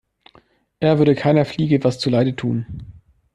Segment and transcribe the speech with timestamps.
[0.79, 2.65] Er würde keiner Fliege was zu Leide tun.